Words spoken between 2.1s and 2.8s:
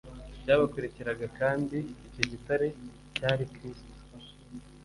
gitare